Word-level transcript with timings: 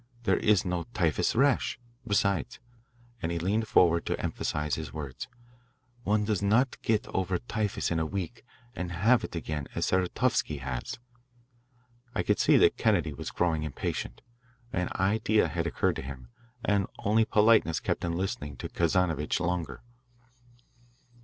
There 0.23 0.37
is 0.37 0.65
no 0.65 0.85
typhus 0.95 1.35
rash. 1.35 1.77
Besides" 2.07 2.59
and 3.21 3.31
he 3.31 3.37
leaned 3.37 3.67
forward 3.67 4.03
to 4.07 4.19
emphasise 4.19 4.73
his 4.73 4.91
words" 4.91 5.27
one 6.03 6.25
does 6.25 6.41
not 6.41 6.81
get 6.81 7.05
over 7.09 7.37
typhus 7.37 7.91
in 7.91 7.99
a 7.99 8.05
week 8.07 8.43
and 8.75 8.91
have 8.93 9.23
it 9.23 9.35
again 9.35 9.67
as 9.75 9.85
Saratovsky 9.85 10.57
has." 10.57 10.97
I 12.15 12.23
could 12.23 12.39
see 12.39 12.57
that 12.57 12.77
Kennedy 12.77 13.13
was 13.13 13.29
growing 13.29 13.61
impatient. 13.61 14.23
An 14.73 14.89
idea 14.95 15.47
had 15.47 15.67
occurred 15.67 15.97
to 15.97 16.01
him, 16.01 16.29
and 16.65 16.87
only 17.05 17.23
politeness 17.23 17.79
kept 17.79 18.03
him 18.03 18.13
listening 18.15 18.57
to 18.57 18.69
Kazanovitch 18.69 19.39
longer. 19.39 19.83